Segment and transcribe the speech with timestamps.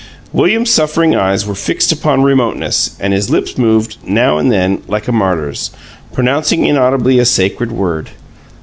[0.33, 5.07] William's suffering eyes were fixed upon remoteness; and his lips moved, now and then, like
[5.07, 5.69] a martyr's,
[6.11, 8.09] pronouncing inaudibly a sacred word.